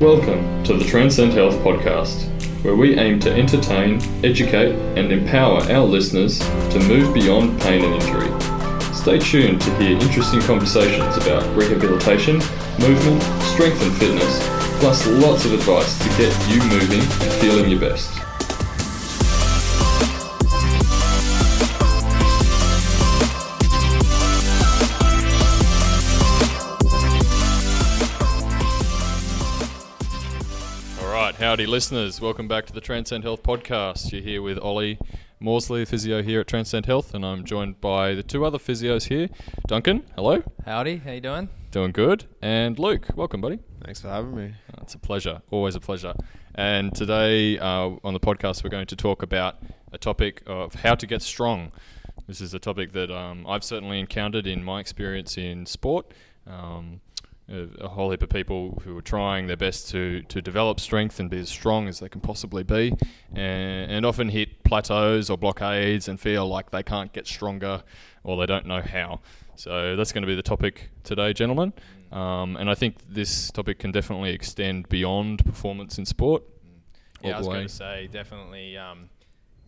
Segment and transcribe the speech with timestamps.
[0.00, 2.24] Welcome to the Transcend Health podcast,
[2.64, 8.02] where we aim to entertain, educate, and empower our listeners to move beyond pain and
[8.02, 8.30] injury.
[8.94, 12.36] Stay tuned to hear interesting conversations about rehabilitation,
[12.78, 14.38] movement, strength, and fitness,
[14.80, 18.29] plus lots of advice to get you moving and feeling your best.
[31.50, 32.20] Howdy listeners.
[32.20, 34.12] Welcome back to the Transcend Health podcast.
[34.12, 35.00] You're here with Ollie
[35.42, 39.28] Morsley, physio here at Transcend Health, and I'm joined by the two other physios here.
[39.66, 40.44] Duncan, hello.
[40.64, 41.48] Howdy, how you doing?
[41.72, 42.26] Doing good.
[42.40, 43.58] And Luke, welcome, buddy.
[43.84, 44.54] Thanks for having me.
[44.72, 46.14] Uh, It's a pleasure, always a pleasure.
[46.54, 49.56] And today uh, on the podcast, we're going to talk about
[49.92, 51.72] a topic of how to get strong.
[52.28, 56.12] This is a topic that um, I've certainly encountered in my experience in sport.
[56.46, 57.00] Um,
[57.50, 61.18] a, a whole heap of people who are trying their best to, to develop strength
[61.20, 62.94] and be as strong as they can possibly be,
[63.32, 67.82] and, and often hit plateaus or blockades and feel like they can't get stronger
[68.22, 69.20] or they don't know how.
[69.56, 71.72] So that's going to be the topic today, gentlemen.
[72.12, 76.42] Um, and I think this topic can definitely extend beyond performance in sport.
[77.22, 79.10] Yeah, I was going to say definitely um,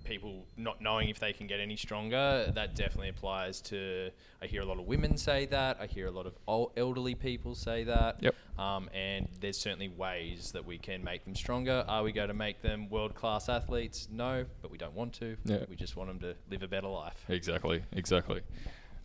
[0.05, 2.51] people not knowing if they can get any stronger.
[2.55, 4.11] That definitely applies to.
[4.41, 5.79] I hear a lot of women say that.
[5.81, 8.17] I hear a lot of old elderly people say that.
[8.21, 8.35] Yep.
[8.59, 11.85] Um, and there's certainly ways that we can make them stronger.
[11.89, 14.09] Are we going to make them world class athletes?
[14.11, 15.37] No, but we don't want to.
[15.45, 15.65] Yeah.
[15.69, 17.25] We just want them to live a better life.
[17.29, 18.43] Exactly, exactly.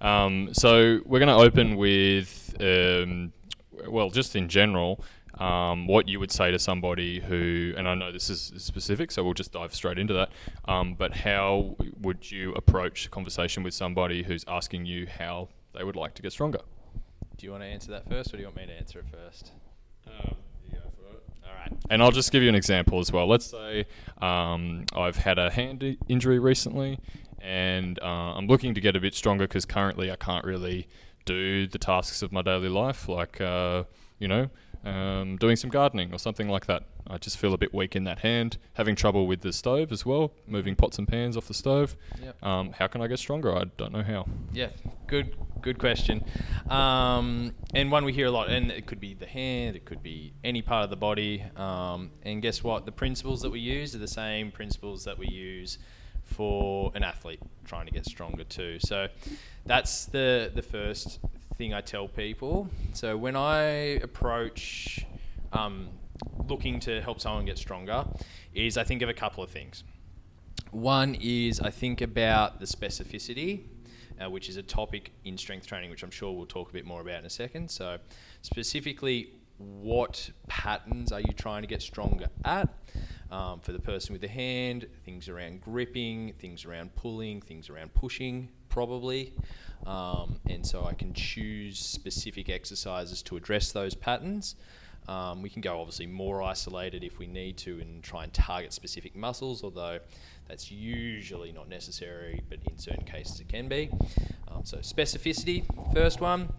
[0.02, 3.34] Um, so we're going to open with, um,
[3.88, 5.04] well, just in general,
[5.40, 9.24] um, what you would say to somebody who, and I know this is specific, so
[9.24, 10.30] we'll just dive straight into that.
[10.68, 15.84] Um, but how would you approach a conversation with somebody who's asking you how they
[15.84, 16.60] would like to get stronger?
[17.38, 19.06] Do you want to answer that first, or do you want me to answer it
[19.12, 19.52] first?
[21.46, 21.72] All right.
[21.90, 23.28] And I'll just give you an example as well.
[23.28, 23.86] Let's say
[24.22, 27.00] um, I've had a hand i- injury recently,
[27.40, 30.88] and uh, I'm looking to get a bit stronger because currently I can't really
[31.26, 33.84] do the tasks of my daily life, like uh,
[34.20, 34.50] you know,
[34.86, 36.84] um, doing some gardening or something like that.
[37.10, 40.06] I just feel a bit weak in that hand, having trouble with the stove as
[40.06, 41.96] well, moving pots and pans off the stove.
[42.22, 42.44] Yep.
[42.44, 43.56] Um, how can I get stronger?
[43.56, 44.28] I don't know how.
[44.52, 44.70] Yeah,
[45.08, 46.24] good, good question.
[46.70, 50.04] Um, and one we hear a lot, and it could be the hand, it could
[50.04, 51.44] be any part of the body.
[51.56, 52.86] Um, and guess what?
[52.86, 55.78] The principles that we use are the same principles that we use
[56.28, 58.80] for an athlete trying to get stronger too.
[58.80, 59.08] So
[59.66, 61.20] that's the the first
[61.58, 62.70] thing I tell people.
[62.94, 63.62] So when I
[64.04, 65.06] approach
[65.52, 65.90] um,
[66.48, 68.06] looking to help someone get stronger,
[68.54, 69.84] is I think of a couple of things.
[70.72, 73.64] One is I think about the specificity,
[74.22, 76.86] uh, which is a topic in strength training, which I'm sure we'll talk a bit
[76.86, 77.70] more about in a second.
[77.72, 77.98] So,
[78.42, 82.70] specifically, what patterns are you trying to get stronger at?
[83.32, 87.94] Um, for the person with the hand, things around gripping, things around pulling, things around
[87.94, 89.34] pushing, probably.
[89.88, 94.54] Um, and so I can choose specific exercises to address those patterns.
[95.08, 98.74] Um, we can go obviously more isolated if we need to and try and target
[98.74, 99.98] specific muscles, although
[100.48, 103.90] that's usually not necessary, but in certain cases it can be.
[104.48, 106.50] Um, so, specificity, first one.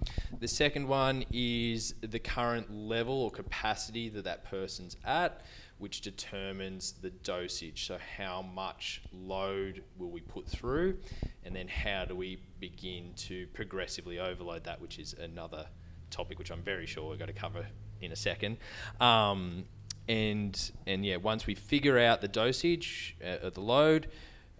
[0.41, 5.41] The second one is the current level or capacity that that person's at,
[5.78, 7.87] which determines the dosage.
[7.87, 10.99] So, how much load will we put through,
[11.44, 15.67] and then how do we begin to progressively overload that, which is another
[16.11, 17.67] topic which I'm very sure we're going to cover
[18.00, 18.59] in a second.
[19.00, 19.65] Um,
[20.09, 24.09] and and yeah, once we figure out the dosage uh, of the load,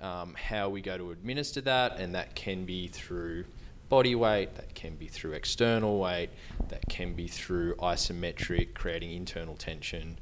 [0.01, 3.45] um, how we go to administer that, and that can be through
[3.89, 6.29] body weight, that can be through external weight,
[6.69, 10.19] that can be through isometric, creating internal tension,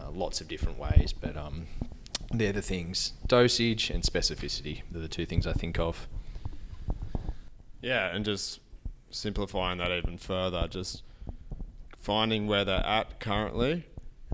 [0.00, 1.12] uh, lots of different ways.
[1.12, 1.66] But um,
[2.32, 4.82] they're the things: dosage and specificity.
[4.90, 6.08] They're the two things I think of.
[7.82, 8.60] Yeah, and just
[9.10, 11.02] simplifying that even further, just
[11.98, 13.86] finding where they're at currently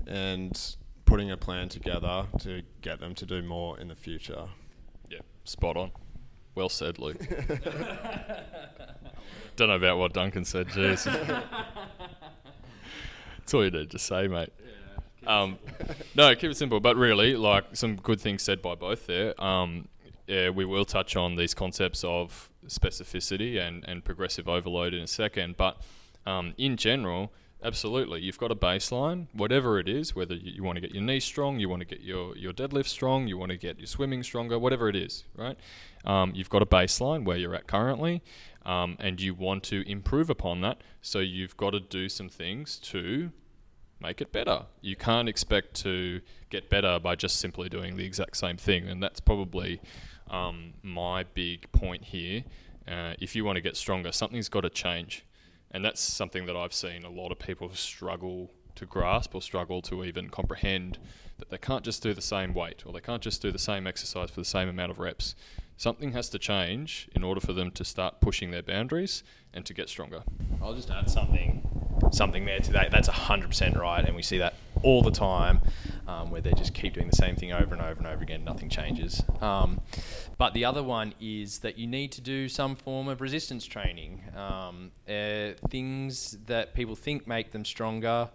[0.05, 0.75] and
[1.05, 4.47] putting a plan together to get them to do more in the future.
[5.09, 5.91] Yeah, spot on.
[6.55, 7.19] Well said, Luke.
[9.55, 10.67] Don't know about what Duncan said.
[10.67, 11.05] Jeez.
[13.37, 14.51] That's all you need to say, mate.
[15.27, 15.59] Um,
[16.15, 16.79] no, keep it simple.
[16.79, 19.39] But really, like some good things said by both there.
[19.43, 19.89] Um,
[20.25, 25.07] yeah, we will touch on these concepts of specificity and, and progressive overload in a
[25.07, 25.55] second.
[25.57, 25.81] But
[26.25, 27.31] um, in general,
[27.63, 31.03] absolutely, you've got a baseline, whatever it is, whether you, you want to get your
[31.03, 33.87] knees strong, you want to get your, your deadlift strong, you want to get your
[33.87, 35.57] swimming stronger, whatever it is, right?
[36.03, 38.21] Um, you've got a baseline where you're at currently,
[38.65, 40.81] um, and you want to improve upon that.
[41.01, 43.31] So you've got to do some things to
[43.99, 44.65] make it better.
[44.81, 49.01] You can't expect to get better by just simply doing the exact same thing, and
[49.01, 49.81] that's probably
[50.29, 52.43] um, my big point here.
[52.87, 55.25] Uh, if you want to get stronger, something's got to change,
[55.71, 59.81] and that's something that I've seen a lot of people struggle to grasp or struggle
[59.81, 60.99] to even comprehend
[61.39, 63.87] that they can't just do the same weight or they can't just do the same
[63.87, 65.35] exercise for the same amount of reps.
[65.77, 69.23] Something has to change in order for them to start pushing their boundaries
[69.53, 70.23] and to get stronger.
[70.61, 71.67] I'll just add something
[72.11, 72.87] something there today.
[72.89, 72.91] that.
[72.91, 75.59] That's 100% right, and we see that all the time
[76.07, 78.43] um, where they just keep doing the same thing over and over and over again,
[78.43, 79.23] nothing changes.
[79.41, 79.81] Um,
[80.37, 84.21] but the other one is that you need to do some form of resistance training.
[84.35, 88.29] Um, uh, things that people think make them stronger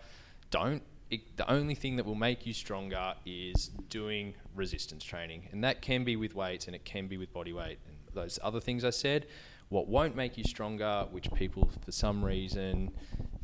[0.50, 0.82] don't.
[1.10, 5.82] It, the only thing that will make you stronger is doing resistance training, and that
[5.82, 7.78] can be with weights and it can be with body weight.
[7.86, 9.26] And those other things I said,
[9.68, 12.90] what won't make you stronger, which people for some reason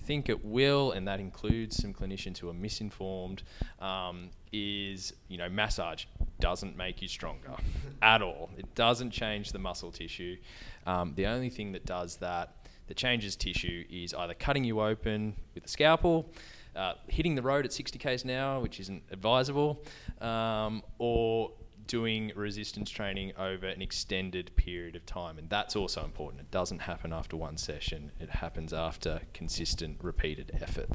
[0.08, 3.42] think it will, and that includes some clinicians who are misinformed,
[3.78, 6.06] um, is you know massage
[6.40, 7.50] doesn't make you stronger
[8.02, 8.48] at all.
[8.56, 10.38] It doesn't change the muscle tissue.
[10.86, 12.56] Um, the only thing that does that,
[12.86, 16.32] that changes tissue, is either cutting you open with a scalpel.
[16.74, 19.82] Uh, hitting the road at 60 k's an hour, which isn't advisable,
[20.20, 21.50] um, or
[21.88, 25.38] doing resistance training over an extended period of time.
[25.38, 26.42] And that's also important.
[26.42, 30.88] It doesn't happen after one session, it happens after consistent, repeated effort.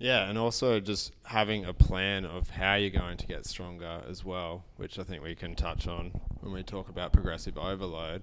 [0.00, 4.24] Yeah, and also just having a plan of how you're going to get stronger as
[4.24, 6.10] well, which I think we can touch on
[6.40, 8.22] when we talk about progressive overload.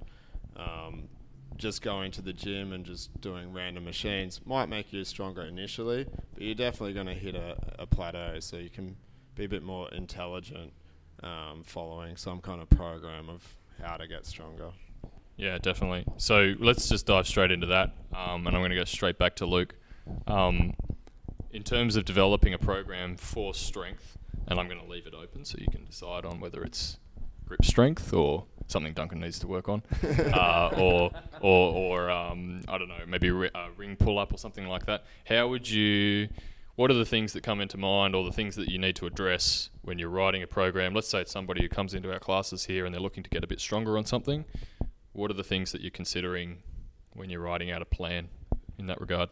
[0.55, 1.09] Um,
[1.57, 6.05] just going to the gym and just doing random machines might make you stronger initially,
[6.33, 8.95] but you're definitely going to hit a, a plateau, so you can
[9.35, 10.71] be a bit more intelligent
[11.25, 13.43] um, following some kind of program of
[13.81, 14.69] how to get stronger.
[15.37, 16.05] Yeah, definitely.
[16.17, 19.35] So let's just dive straight into that, um, and I'm going to go straight back
[19.37, 19.75] to Luke.
[20.27, 20.75] Um,
[21.51, 24.17] in terms of developing a program for strength,
[24.47, 26.99] and I'm going to leave it open so you can decide on whether it's
[27.45, 29.81] grip strength or something Duncan needs to work on,
[30.33, 31.11] uh, or
[31.41, 35.05] or, or um, I don't know, maybe a ring pull up or something like that.
[35.25, 36.29] How would you
[36.75, 39.05] what are the things that come into mind or the things that you need to
[39.05, 40.93] address when you're writing a program?
[40.93, 43.43] Let's say it's somebody who comes into our classes here and they're looking to get
[43.43, 44.43] a bit stronger on something.
[45.13, 46.57] What are the things that you're considering
[47.13, 48.27] when you're writing out a plan
[48.77, 49.29] in that regard?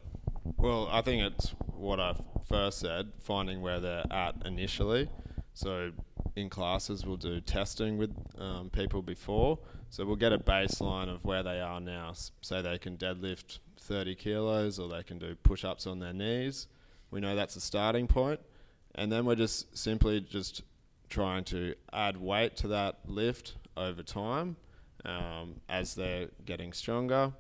[0.58, 2.16] Well, I think it's what I
[2.48, 5.10] first said, finding where they're at initially.
[5.54, 5.92] So
[6.38, 9.60] in classes, we'll do testing with um, people before.
[9.90, 12.14] So we'll get a baseline of where they are now.
[12.42, 16.68] Say they can deadlift 30 kilos or they can do push ups on their knees
[17.14, 18.40] we know that's a starting point,
[18.96, 20.64] and then we're just simply just
[21.10, 24.56] trying to add weight to that lift over time
[25.06, 27.32] um, as they're getting stronger,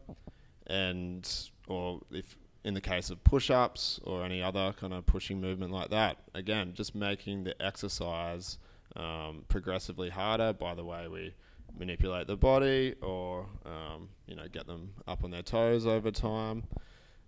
[0.68, 5.72] and or if in the case of push-ups or any other kind of pushing movement
[5.72, 8.60] like that, again, just making the exercise
[8.96, 11.34] um, progressively harder by the way we
[11.78, 16.64] manipulate the body or um, you know get them up on their toes over time.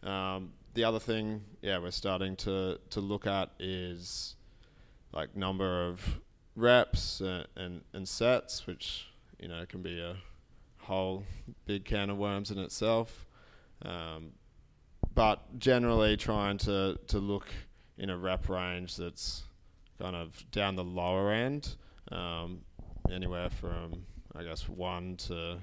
[0.04, 4.36] Um, the other thing, yeah, we're starting to to look at is
[5.12, 6.20] like number of
[6.56, 9.08] reps and, and, and sets, which
[9.40, 10.18] you know can be a
[10.80, 11.24] whole
[11.66, 13.26] big can of worms in itself.
[13.84, 14.34] Um,
[15.14, 17.48] but generally, trying to to look
[17.98, 19.44] in a rep range that's
[20.00, 21.76] kind of down the lower end,
[22.12, 22.62] um,
[23.10, 24.06] anywhere from
[24.36, 25.58] I guess one to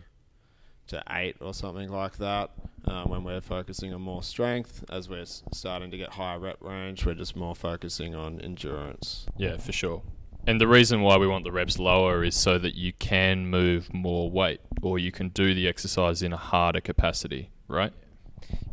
[0.89, 2.51] to eight or something like that.
[2.85, 7.07] Um, when we're focusing on more strength, as we're starting to get higher rep range,
[7.07, 9.27] we're just more focusing on endurance.
[9.37, 10.03] Yeah, for sure.
[10.47, 13.95] And the reason why we want the reps lower is so that you can move
[13.95, 17.93] more weight or you can do the exercise in a harder capacity, right?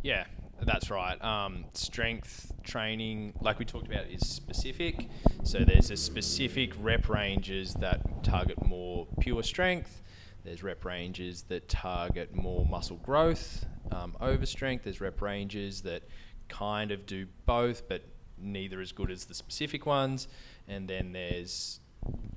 [0.02, 0.24] Yeah,
[0.62, 1.22] that's right.
[1.22, 5.08] Um, strength training, like we talked about, is specific.
[5.44, 10.02] So there's a specific rep ranges that target more pure strength
[10.44, 14.84] there's rep ranges that target more muscle growth um, over strength.
[14.84, 16.02] There's rep ranges that
[16.48, 18.02] kind of do both, but
[18.38, 20.28] neither as good as the specific ones.
[20.68, 21.80] And then there's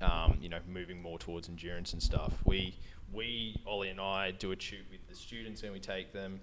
[0.02, 2.34] um, you know moving more towards endurance and stuff.
[2.46, 2.78] We
[3.12, 6.40] we Ollie and I do a shoot with the students when we take them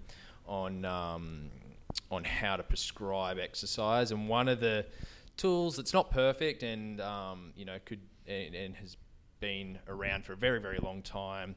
[0.47, 1.51] on um,
[2.11, 4.13] on how to prescribe exercise.
[4.13, 4.87] And one of the
[5.37, 8.97] tools that's not perfect and um, you know could and, and has
[9.41, 11.57] been around for a very, very long time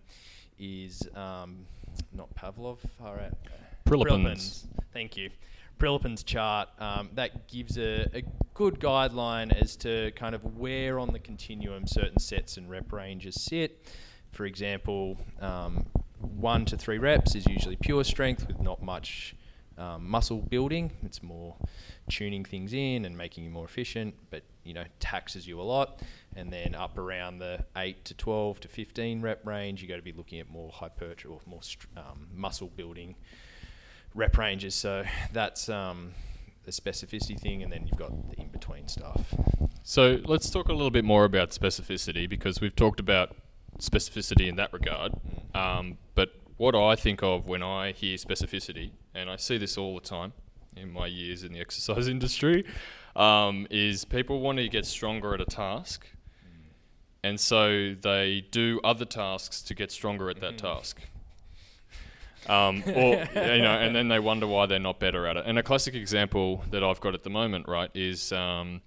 [0.60, 1.66] is um,
[2.14, 3.34] not Pavlov, all right.
[3.86, 4.66] Prilepin's.
[4.94, 5.30] Thank you.
[5.80, 8.24] Prilepin's chart um, that gives a, a,
[8.54, 13.42] good guideline as to kind of where on the continuum certain sets and rep ranges
[13.42, 13.84] sit.
[14.32, 15.88] For example, um,
[16.20, 19.36] one to three reps is usually pure strength with not much
[19.78, 20.92] um, muscle building.
[21.04, 21.56] It's more
[22.10, 26.02] tuning things in and making you more efficient, but you know taxes you a lot.
[26.36, 30.02] And then up around the eight to twelve to fifteen rep range, you got to
[30.02, 31.62] be looking at more hypertrophy or more
[31.96, 33.16] um, muscle building
[34.16, 34.76] rep ranges.
[34.76, 36.14] So that's um,
[36.64, 39.34] the specificity thing, and then you've got the in between stuff.
[39.84, 43.36] So let's talk a little bit more about specificity because we've talked about
[43.80, 45.14] specificity in that regard.
[45.54, 49.96] Um, but what I think of when I hear specificity, and I see this all
[49.96, 50.34] the time
[50.76, 52.66] in my years in the exercise industry,
[53.16, 56.08] um, is people want to get stronger at a task,
[57.24, 60.68] and so they do other tasks to get stronger at that Mm-hmm.
[60.68, 61.02] task.
[62.48, 65.46] Um, or you know, and then they wonder why they're not better at it.
[65.46, 68.82] And a classic example that I've got at the moment, right, is um,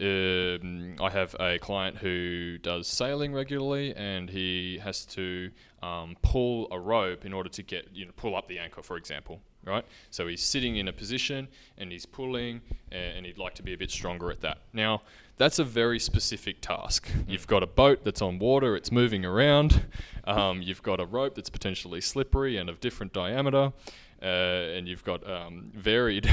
[0.00, 5.50] um, I have a client who does sailing regularly, and he has to
[5.82, 8.96] um, pull a rope in order to get you know pull up the anchor, for
[8.96, 9.84] example, right?
[10.10, 12.60] So he's sitting in a position and he's pulling,
[12.92, 14.58] a- and he'd like to be a bit stronger at that.
[14.72, 15.02] Now,
[15.36, 17.08] that's a very specific task.
[17.28, 19.84] You've got a boat that's on water, it's moving around.
[20.28, 23.72] Um, you've got a rope that's potentially slippery and of different diameter.
[24.20, 24.26] Uh,
[24.76, 26.28] and you've got um, varied,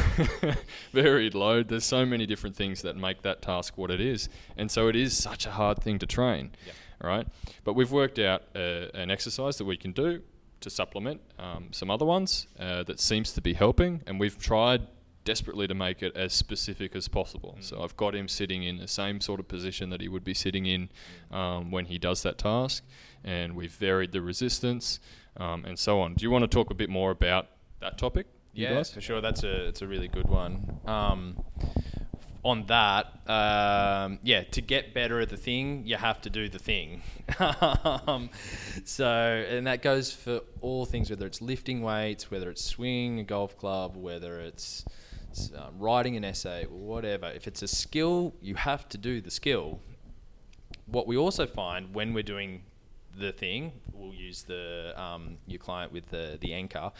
[0.91, 1.69] varied load.
[1.69, 4.27] There's so many different things that make that task what it is,
[4.57, 6.75] and so it is such a hard thing to train, Yep.
[7.01, 7.27] right?
[7.63, 10.21] But we've worked out uh, an exercise that we can do
[10.65, 14.81] to supplement um, some other ones uh, that seems to be helping, and we've tried
[15.23, 17.55] desperately to make it as specific as possible.
[17.59, 20.33] So I've got him sitting in the same sort of position that he would be
[20.33, 20.89] sitting in
[21.31, 22.83] um, when he does that task,
[23.23, 24.99] and we've varied the resistance
[25.37, 26.15] um, and so on.
[26.15, 27.47] Do you want to talk a bit more about
[27.79, 28.25] that topic?
[28.53, 28.91] you Yeah, guys?
[28.91, 29.21] for sure.
[29.21, 30.79] That's a it's a really good one.
[30.85, 31.43] Um,
[32.45, 36.59] on that, um, yeah, to get better at the thing, you have to do the
[36.59, 37.01] thing.
[37.39, 38.29] um,
[38.85, 43.23] so, and that goes for all things, whether it's lifting weights, whether it's swinging a
[43.23, 44.85] golf club, whether it's
[45.57, 47.31] uh, writing an essay, whatever.
[47.31, 49.79] If it's a skill, you have to do the skill.
[50.85, 52.61] What we also find when we're doing
[53.17, 56.91] the thing, we'll use the um, your client with the the anchor.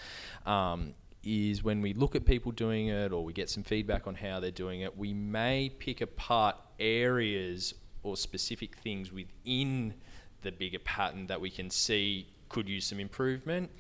[1.26, 4.40] Is when we look at people doing it or we get some feedback on how
[4.40, 9.96] they're doing it, we may pick apart areas or specific things within
[10.44, 13.72] the bigger pattern that we can see could use some improvement.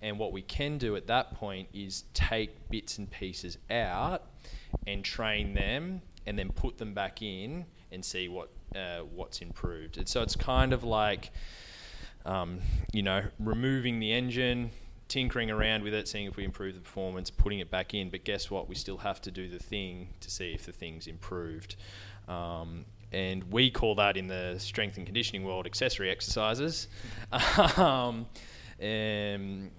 [0.00, 4.22] And what we can do at that point is take bits and pieces out
[4.86, 9.96] and train them and then put them back in and see what uh, what's improved.
[9.98, 11.30] And so it's kind of like
[12.26, 12.58] um,
[12.92, 14.70] you know, removing the engine,
[15.08, 18.10] tinkering around with it, seeing if we improve the performance, putting it back in.
[18.10, 18.68] But guess what?
[18.68, 21.76] We still have to do the thing to see if the thing's improved.
[22.28, 26.88] Um, and we call that in the strength and conditioning world accessory exercises.
[27.76, 28.26] um,
[28.80, 29.70] and,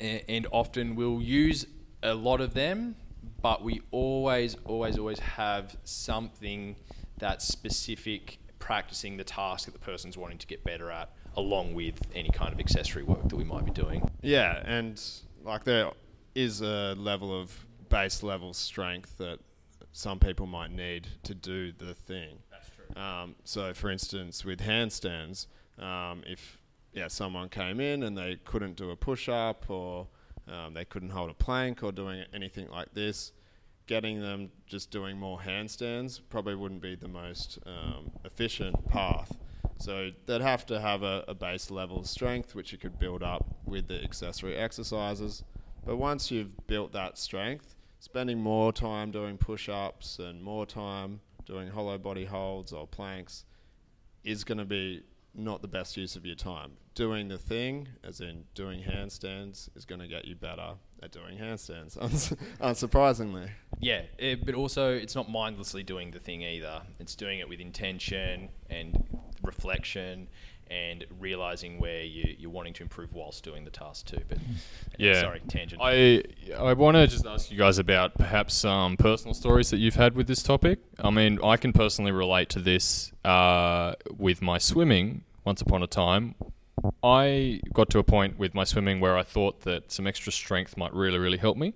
[0.00, 1.66] and often we'll use
[2.02, 2.96] a lot of them,
[3.42, 6.76] but we always, always, always have something
[7.18, 12.00] that's specific practicing the task that the person's wanting to get better at along with
[12.14, 14.08] any kind of accessory work that we might be doing.
[14.22, 15.00] Yeah, and
[15.42, 15.90] like there
[16.34, 19.38] is a level of base level strength that
[19.92, 22.38] some people might need to do the thing.
[22.50, 23.02] That's true.
[23.02, 25.46] Um, so, for instance, with handstands,
[25.78, 26.58] um, if
[26.92, 30.08] yeah someone came in and they couldn't do a push up or
[30.48, 33.32] um, they couldn't hold a plank or doing anything like this,
[33.86, 39.36] getting them just doing more handstands probably wouldn't be the most um, efficient path.
[39.80, 43.22] So they'd have to have a, a base level of strength, which you could build
[43.22, 45.42] up with the accessory exercises.
[45.86, 51.20] But once you've built that strength, spending more time doing push ups and more time
[51.46, 53.44] doing hollow body holds or planks
[54.22, 55.02] is going to be
[55.34, 56.72] not the best use of your time.
[56.94, 61.38] Doing the thing, as in doing handstands, is going to get you better at doing
[61.38, 63.48] handstands, uns- unsurprisingly.
[63.78, 66.82] Yeah, it, but also it's not mindlessly doing the thing either.
[66.98, 69.02] It's doing it with intention and
[69.42, 70.28] reflection
[70.70, 74.20] and realizing where you, you're wanting to improve whilst doing the task too.
[74.28, 74.38] But
[74.98, 75.20] Yeah.
[75.20, 75.82] sorry, tangent.
[75.82, 76.22] I
[76.56, 80.14] I want to just ask you guys about perhaps some personal stories that you've had
[80.14, 80.78] with this topic.
[81.02, 85.24] I mean, I can personally relate to this uh, with my swimming.
[85.44, 86.34] Once upon a time,
[87.02, 90.76] I got to a point with my swimming where I thought that some extra strength
[90.76, 91.74] might really, really help me.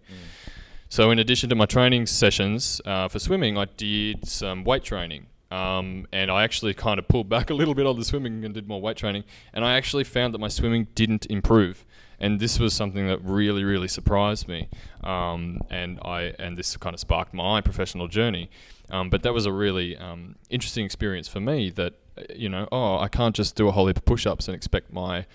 [0.88, 5.26] So, in addition to my training sessions uh, for swimming, I did some weight training.
[5.54, 8.52] Um, and I actually kind of pulled back a little bit on the swimming and
[8.52, 9.24] did more weight training.
[9.52, 11.84] And I actually found that my swimming didn't improve.
[12.18, 14.68] And this was something that really, really surprised me.
[15.02, 18.50] Um, and I and this kind of sparked my professional journey.
[18.90, 21.70] Um, but that was a really um, interesting experience for me.
[21.70, 24.54] That uh, you know, oh, I can't just do a whole heap of push-ups and
[24.54, 25.26] expect my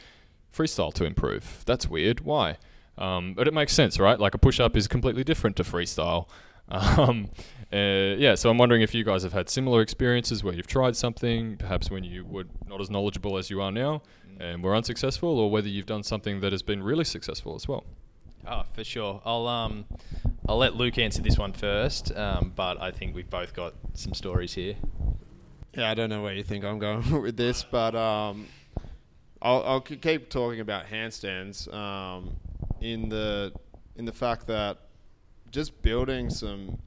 [0.54, 1.64] freestyle to improve.
[1.66, 2.22] That's weird.
[2.22, 2.58] Why?
[2.98, 4.20] Um, but it makes sense, right?
[4.20, 6.28] Like a push up is completely different to freestyle.
[7.00, 7.30] Um,
[7.72, 10.96] uh, yeah, so I'm wondering if you guys have had similar experiences where you've tried
[10.96, 14.02] something, perhaps when you were not as knowledgeable as you are now
[14.40, 17.84] and were unsuccessful, or whether you've done something that has been really successful as well.
[18.48, 19.22] Oh, for sure.
[19.26, 19.86] I'll um,
[20.48, 24.14] I'll let Luke answer this one first, um, but I think we've both got some
[24.14, 24.76] stories here.
[25.76, 28.48] Yeah, I don't know where you think I'm going with this, but um,
[29.42, 32.36] I'll, I'll keep talking about handstands um,
[32.82, 33.54] in the
[33.96, 34.78] in the fact that
[35.52, 36.80] just building some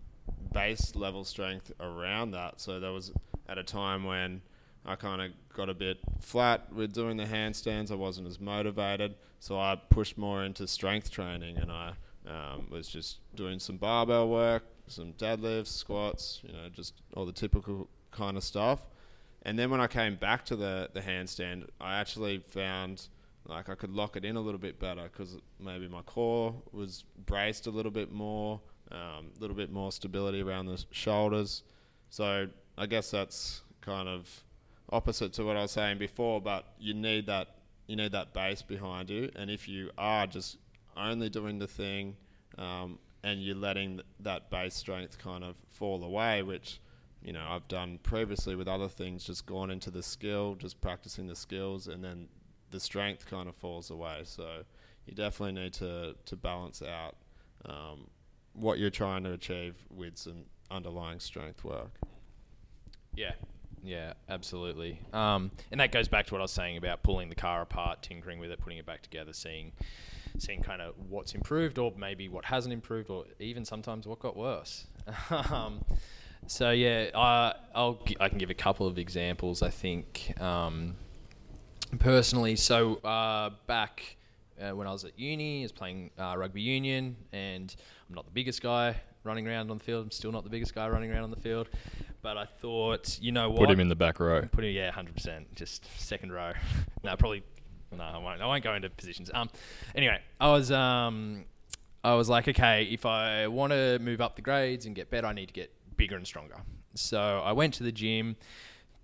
[0.53, 2.61] base level strength around that.
[2.61, 3.13] So there was
[3.49, 4.43] at a time when
[4.85, 7.91] I kind of got a bit flat with doing the handstands.
[7.91, 11.93] I wasn't as motivated, so I pushed more into strength training, and I
[12.27, 17.33] um, was just doing some barbell work, some deadlifts, squats, you know, just all the
[17.33, 18.81] typical kind of stuff.
[19.43, 23.09] And then when I came back to the the handstand, I actually found
[23.47, 27.05] like I could lock it in a little bit better because maybe my core was
[27.27, 31.63] braced a little bit more, a um, little bit more stability around the shoulders.
[32.11, 34.45] So I guess that's kind of
[34.91, 37.57] opposite to what I was saying before, but you need that
[37.87, 40.57] you need that base behind you, and if you are just
[40.97, 42.17] only doing the thing
[42.59, 46.81] um, and you're letting th- that base strength kind of fall away, which
[47.23, 51.27] you know I've done previously with other things, just gone into the skill, just practicing
[51.27, 52.29] the skills, and then
[52.73, 54.23] the strength kind of falls away.
[54.25, 54.65] So
[55.07, 57.15] you definitely need to to balance out
[57.65, 58.09] um,
[58.55, 61.93] what you're trying to achieve with some underlying strength work.
[63.15, 63.33] Yeah,
[63.85, 65.01] yeah, absolutely.
[65.13, 68.03] Um, and that goes back to what I was saying about pulling the car apart,
[68.03, 69.73] tinkering with it, putting it back together, seeing,
[70.39, 74.37] seeing kind of what's improved, or maybe what hasn't improved, or even sometimes what got
[74.37, 74.87] worse.
[75.31, 75.85] um,
[76.47, 79.63] so yeah, I, I'll gi- I can give a couple of examples.
[79.63, 80.97] I think um,
[81.99, 82.57] personally.
[82.57, 84.17] So uh, back
[84.61, 87.75] uh, when I was at uni, I was playing uh, rugby union, and
[88.09, 90.05] I'm not the biggest guy running around on the field.
[90.05, 91.69] I'm still not the biggest guy running around on the field.
[92.23, 93.61] But I thought, you know what?
[93.61, 94.43] Put him in the back row.
[94.53, 96.53] Put him, yeah, hundred percent, just second row.
[97.03, 97.43] no, probably.
[97.91, 98.41] No, I won't.
[98.41, 99.31] I won't go into positions.
[99.35, 99.51] Um,
[99.95, 101.45] anyway, I was um,
[102.05, 105.27] I was like, okay, if I want to move up the grades and get better,
[105.27, 106.57] I need to get bigger and stronger.
[106.95, 108.37] So I went to the gym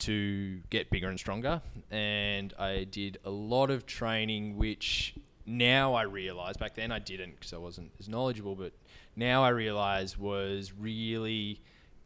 [0.00, 5.14] to get bigger and stronger, and I did a lot of training, which
[5.46, 8.72] now I realize back then I didn't because I wasn't as knowledgeable, but
[9.16, 11.60] now I realize was really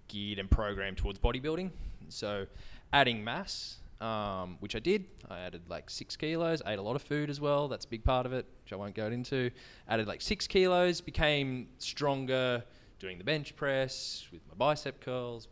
[0.08, 1.70] geared and programmed towards bodybuilding.
[2.08, 2.46] So
[2.92, 5.06] adding mass, um, which I did.
[5.30, 7.68] I added like six kilos, ate a lot of food as well.
[7.68, 9.50] That's a big part of it, which I won't go into.
[9.88, 12.64] Added like six kilos, became stronger
[12.98, 15.48] doing the bench press with my bicep curls,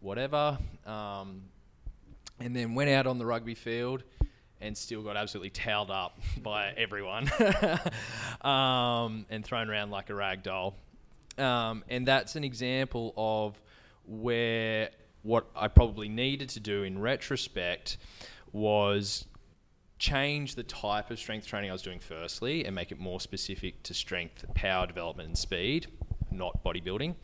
[0.00, 0.58] whatever.
[0.86, 1.42] Um,
[2.40, 4.04] and then went out on the rugby field
[4.60, 7.30] and still got absolutely towed up by everyone
[8.42, 10.74] um, and thrown around like a rag doll.
[11.36, 13.60] Um, and that's an example of
[14.06, 14.90] where
[15.22, 17.98] what I probably needed to do in retrospect
[18.52, 19.26] was
[19.98, 23.82] change the type of strength training I was doing firstly and make it more specific
[23.84, 25.88] to strength, power development, and speed,
[26.30, 27.14] not bodybuilding.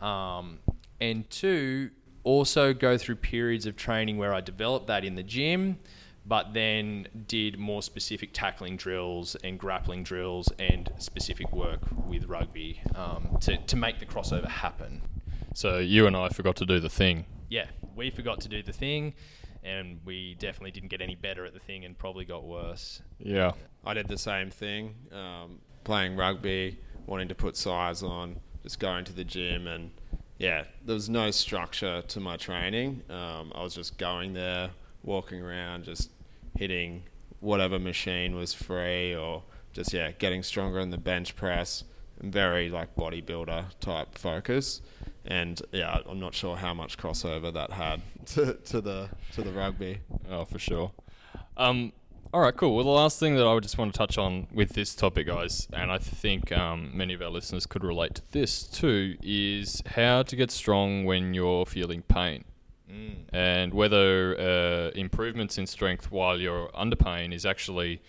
[0.00, 0.58] Um,
[1.00, 1.90] and two,
[2.28, 5.78] also go through periods of training where I developed that in the gym,
[6.26, 12.82] but then did more specific tackling drills and grappling drills and specific work with rugby
[12.94, 15.00] um, to, to make the crossover happen.
[15.54, 17.24] So you and I forgot to do the thing.
[17.48, 17.64] Yeah,
[17.96, 19.14] we forgot to do the thing,
[19.64, 23.00] and we definitely didn't get any better at the thing and probably got worse.
[23.18, 23.52] Yeah.
[23.86, 29.06] I did the same thing, um, playing rugby, wanting to put size on, just going
[29.06, 29.92] to the gym, and
[30.38, 33.02] yeah, there was no structure to my training.
[33.10, 34.70] Um, I was just going there,
[35.02, 36.10] walking around, just
[36.56, 37.02] hitting
[37.40, 41.84] whatever machine was free, or just yeah, getting stronger in the bench press.
[42.20, 44.80] Very like bodybuilder type focus,
[45.24, 49.52] and yeah, I'm not sure how much crossover that had to, to the to the
[49.52, 50.00] rugby.
[50.30, 50.92] Oh, for sure.
[51.56, 51.92] Um,
[52.32, 52.74] all right, cool.
[52.74, 55.28] Well, the last thing that I would just want to touch on with this topic,
[55.28, 59.82] guys, and I think um, many of our listeners could relate to this too, is
[59.86, 62.44] how to get strong when you're feeling pain.
[62.90, 63.16] Mm.
[63.32, 68.02] And whether uh, improvements in strength while you're under pain is actually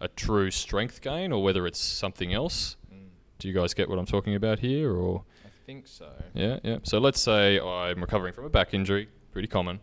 [0.00, 2.76] a true strength gain or whether it's something else.
[2.92, 3.08] Mm.
[3.38, 4.92] Do you guys get what I'm talking about here?
[4.92, 6.10] Or I think so.
[6.32, 6.78] yeah, yeah.
[6.82, 9.80] So let's say I'm recovering from a back injury, pretty common,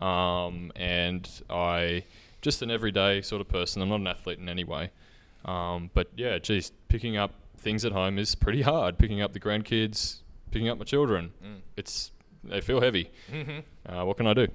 [0.00, 2.04] um, and I
[2.42, 3.82] just an everyday sort of person.
[3.82, 4.90] I'm not an athlete in any way,
[5.44, 8.98] um, but yeah, geez, picking up things at home is pretty hard.
[8.98, 11.60] Picking up the grandkids, picking up my children, Mm.
[11.76, 13.10] it's they feel heavy.
[13.30, 13.62] Mhm.
[13.86, 14.48] Uh, what can I do?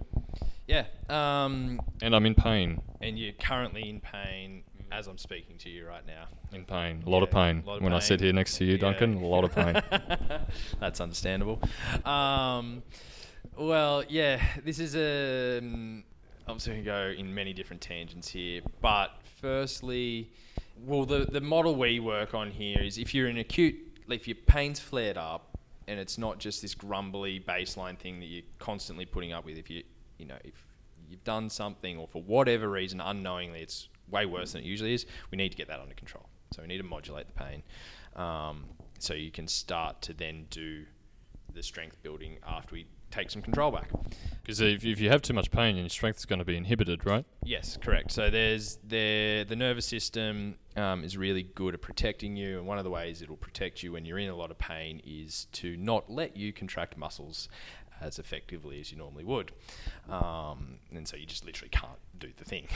[0.67, 0.86] Yeah.
[1.08, 2.82] Um, And I'm in pain.
[3.00, 6.26] and you're currently in pain as I'm speaking to you right now.
[6.52, 7.62] In pain, a lot of pain.
[7.65, 8.78] lot of when I sit here next to you, Yeah.
[8.80, 9.82] Duncan, a lot of pain.
[10.80, 11.62] That's understandable.
[12.06, 12.82] Um,
[13.56, 15.60] well, yeah, this is a.
[15.60, 16.04] Um,
[16.47, 20.31] obviously, we can go in many different tangents here, but firstly,
[20.86, 23.75] well, the the model we work on here is if you're in acute,
[24.10, 28.43] if your pain's flared up, and it's not just this grumbly baseline thing that you're
[28.60, 29.58] constantly putting up with.
[29.58, 29.84] If you,
[30.17, 30.53] you know, if
[31.10, 35.05] you've done something or for whatever reason unknowingly it's way worse than it usually is,
[35.31, 36.27] we need to get that under control.
[36.51, 37.63] So we need to modulate the pain.
[38.15, 38.65] Um,
[38.99, 40.86] so you can start to then do
[41.53, 43.89] the strength building after we take some control back.
[44.41, 47.06] Because if, if you have too much pain, your strength is going to be inhibited,
[47.06, 47.25] right?
[47.43, 48.12] Yes, correct.
[48.12, 52.78] So there's the the nervous system um, is really good at protecting you, and one
[52.78, 55.75] of the ways it'll protect you when you're in a lot of pain is to
[55.78, 57.49] not let you contract muscles
[58.01, 59.54] as effectively as you normally would,
[60.10, 62.67] um, and so you just literally can't do the thing.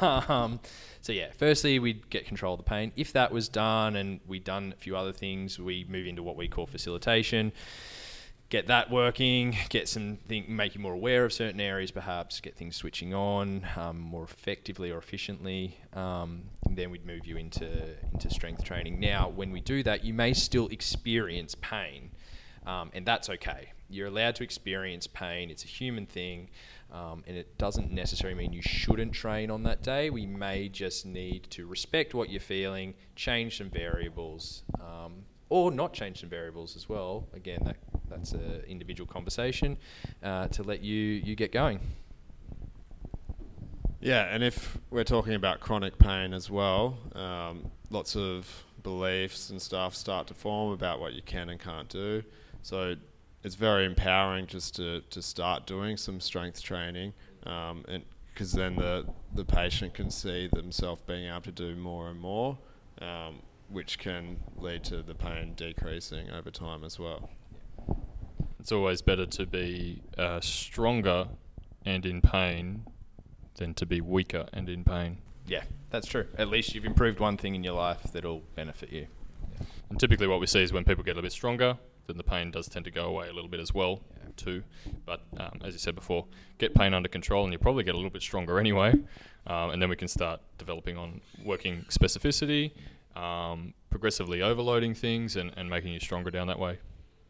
[0.28, 0.58] um,
[1.00, 2.90] so yeah, firstly we'd get control of the pain.
[2.96, 6.36] If that was done, and we'd done a few other things, we move into what
[6.36, 7.52] we call facilitation
[8.50, 12.56] get that working, get some thing, make you more aware of certain areas, perhaps get
[12.56, 15.78] things switching on um, more effectively or efficiently.
[15.92, 17.68] Um, then we'd move you into
[18.12, 19.00] into strength training.
[19.00, 22.10] Now, when we do that, you may still experience pain,
[22.66, 23.72] um, and that's okay.
[23.90, 25.50] You're allowed to experience pain.
[25.50, 26.50] It's a human thing.
[26.90, 30.08] Um, and it doesn't necessarily mean you shouldn't train on that day.
[30.08, 35.92] We may just need to respect what you're feeling, change some variables, um, or not
[35.92, 37.28] change some variables as well.
[37.34, 37.76] Again, that
[38.08, 39.76] that's an individual conversation
[40.22, 41.80] uh, to let you you get going.
[44.00, 49.60] Yeah, and if we're talking about chronic pain as well, um, lots of beliefs and
[49.60, 52.22] stuff start to form about what you can and can't do.
[52.62, 52.94] So
[53.42, 57.12] it's very empowering just to, to start doing some strength training,
[57.44, 62.08] um, and because then the the patient can see themselves being able to do more
[62.08, 62.56] and more,
[63.00, 67.30] um, which can lead to the pain decreasing over time as well.
[68.68, 71.28] It's always better to be uh, stronger
[71.86, 72.84] and in pain
[73.54, 75.22] than to be weaker and in pain.
[75.46, 76.26] Yeah, that's true.
[76.36, 79.06] At least you've improved one thing in your life that'll benefit you.
[79.88, 81.78] And typically, what we see is when people get a little bit stronger,
[82.08, 84.02] then the pain does tend to go away a little bit as well,
[84.36, 84.62] too.
[85.06, 86.26] But um, as you said before,
[86.58, 88.92] get pain under control, and you probably get a little bit stronger anyway.
[89.46, 92.72] Um, and then we can start developing on working specificity,
[93.16, 96.80] um, progressively overloading things, and, and making you stronger down that way.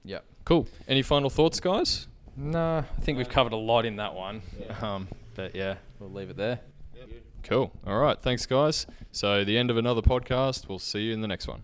[0.09, 0.25] Yep.
[0.47, 0.67] Cool.
[0.89, 2.09] Any final thoughts, guys?
[2.35, 4.43] No, I think we've covered a lot in that one.
[4.81, 6.61] Um, but yeah, we'll leave it there.
[7.43, 7.71] Cool.
[7.87, 8.21] All right.
[8.21, 8.87] Thanks, guys.
[9.13, 10.69] So, the end of another podcast.
[10.69, 11.63] We'll see you in the next one.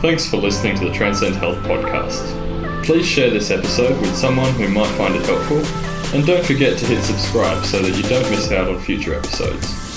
[0.00, 2.84] Thanks for listening to the Transcend Health podcast.
[2.84, 5.58] Please share this episode with someone who might find it helpful,
[6.16, 9.87] and don't forget to hit subscribe so that you don't miss out on future episodes.